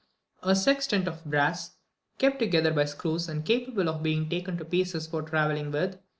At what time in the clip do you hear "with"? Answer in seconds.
5.71-5.99